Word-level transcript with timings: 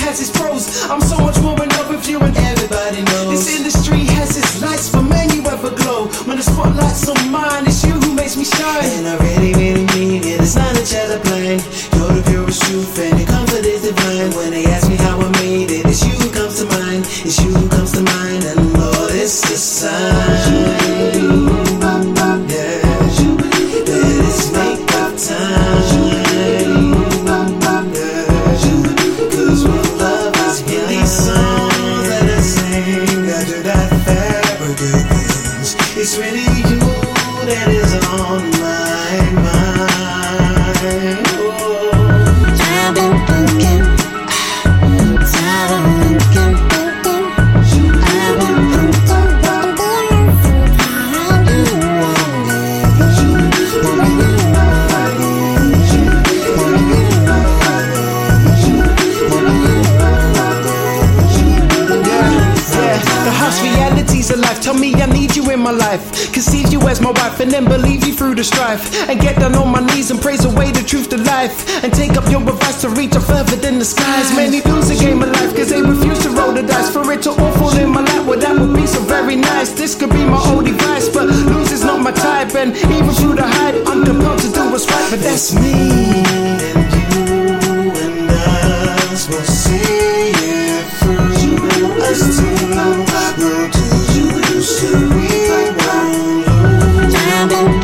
has 0.00 0.20
its 0.20 0.32
pros. 0.32 0.88
I'm 0.90 1.00
so 1.00 1.18
much 1.18 1.38
more 1.40 1.56
in 1.62 1.68
love 1.76 1.88
with 1.88 2.08
you, 2.08 2.18
and 2.20 2.36
everybody 2.36 3.02
knows. 3.02 3.44
This 3.44 3.56
industry 3.58 4.04
has 4.16 4.36
its 4.36 4.60
lights, 4.62 4.88
for 4.88 5.02
men. 5.02 5.30
you 5.30 5.42
ever 5.46 5.70
glow. 5.70 6.08
When 6.26 6.36
the 6.36 6.42
spotlight's 6.42 7.08
on 7.08 7.30
mine, 7.30 7.64
it's 7.66 7.84
you 7.84 7.92
who 7.92 8.14
makes 8.14 8.36
me 8.36 8.44
shine. 8.44 8.90
And 8.98 9.06
I 9.08 9.16
really, 9.18 9.52
really 9.54 9.86
mean 9.94 10.24
it. 10.24 10.40
It's 10.40 10.56
not 10.56 10.72
a 10.76 10.84
jelly 10.84 11.20
plane. 11.28 11.60
You're 11.94 12.14
the 12.16 12.24
purest 12.28 12.62
truth, 12.64 12.98
and 12.98 13.20
the 13.20 13.26
comfort 13.26 13.64
is 13.64 13.82
divine. 13.82 14.30
When 14.36 14.50
they 14.50 14.64
ask 14.66 14.88
me 14.88 14.96
how 14.96 15.20
I 15.20 15.28
made 15.42 15.70
it, 15.70 15.84
it's 15.86 16.02
you 16.06 16.14
who 16.16 16.30
comes 16.32 16.58
to 16.60 16.66
mind. 16.80 17.04
It's 17.26 17.38
you 17.42 17.50
who 17.52 17.68
comes 17.68 17.92
to 17.92 18.02
mind, 18.02 18.44
and 18.44 18.72
Lord, 18.78 19.12
it's 19.14 19.44
a 19.50 19.56
sign. 19.56 20.79
It's 36.12 36.18
really 36.18 36.40
you 36.40 36.80
that 37.46 37.68
is 37.70 37.94
on 38.08 38.50
my 38.58 39.42
mind. 39.42 39.69
Me 64.80 64.94
I 64.94 65.06
need 65.06 65.36
you 65.36 65.50
in 65.50 65.60
my 65.60 65.70
life. 65.70 66.32
Conceive 66.32 66.72
you 66.72 66.80
as 66.88 67.00
my 67.00 67.10
wife 67.10 67.38
and 67.40 67.50
then 67.50 67.64
believe 67.66 68.06
you 68.06 68.14
through 68.14 68.34
the 68.34 68.44
strife. 68.44 69.08
And 69.08 69.20
get 69.20 69.38
down 69.38 69.54
on 69.54 69.68
my 69.68 69.80
knees 69.80 70.10
and 70.10 70.20
praise 70.20 70.44
away 70.44 70.70
the 70.72 70.82
truth 70.82 71.10
to 71.10 71.18
life. 71.18 71.84
And 71.84 71.92
take 71.92 72.16
up 72.16 72.28
your 72.30 72.40
advice 72.40 72.80
to 72.80 72.88
reach 72.88 73.14
up 73.14 73.22
further 73.24 73.56
than 73.56 73.78
the 73.78 73.84
skies. 73.84 74.34
Many 74.34 74.62
lose 74.62 74.88
the 74.88 74.96
game 74.96 75.22
of 75.22 75.28
life 75.28 75.54
cause 75.54 75.68
they 75.68 75.82
refuse 75.82 76.20
to 76.24 76.30
roll 76.30 76.52
the 76.52 76.62
dice. 76.62 76.90
For 76.90 77.04
it 77.12 77.22
to 77.22 77.30
all 77.30 77.52
fall 77.58 77.76
in 77.76 77.90
my 77.90 78.00
lap, 78.00 78.26
well, 78.26 78.40
that 78.40 78.58
would 78.58 78.74
be 78.74 78.86
so 78.86 79.00
very 79.00 79.36
nice. 79.36 79.70
This 79.72 79.94
could 79.94 80.10
be 80.10 80.24
my 80.24 80.40
old 80.50 80.64
device, 80.64 81.08
but 81.08 81.26
lose 81.26 81.70
is 81.72 81.84
not 81.84 82.00
my 82.00 82.12
type. 82.12 82.54
And 82.54 82.74
even 82.76 83.12
through 83.20 83.36
the 83.36 83.46
hype, 83.46 83.76
I'm 83.86 84.04
compelled 84.04 84.40
to 84.40 84.50
do 84.50 84.70
what's 84.70 84.86
right, 84.90 85.10
but 85.10 85.20
that's 85.20 85.54
me. 85.54 85.99
I've 97.40 97.79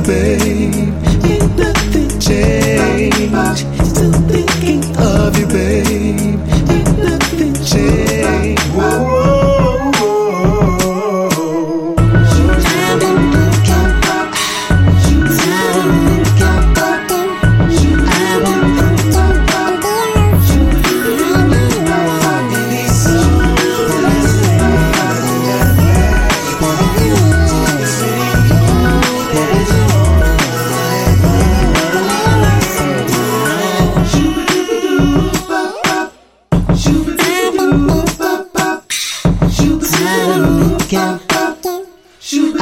babe. 0.00 1.13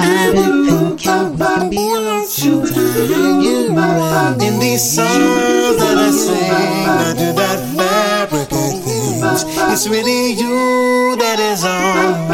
I've 0.05 0.35
been 0.35 0.67
thinking 0.67 1.31
we 1.31 1.37
can 1.37 1.71
be 1.71 2.25
sometime. 2.27 3.41
You 3.41 3.79
and 3.79 4.43
In 4.43 4.59
these 4.59 4.83
songs 4.83 5.77
that 5.79 5.97
I 5.97 6.11
sing, 6.11 6.51
I 6.51 7.15
do 7.17 7.33
that 7.41 7.59
fabric 7.77 8.51
of 8.53 8.85
things. 8.85 9.45
It's 9.73 9.89
really 9.89 10.33
you 10.33 11.17
that 11.17 11.39
is 11.39 11.65
on 11.65 12.29